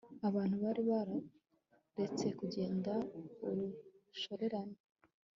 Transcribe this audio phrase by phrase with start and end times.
[0.27, 2.93] abantu bari bararetse kugenda
[3.47, 4.77] urushorerane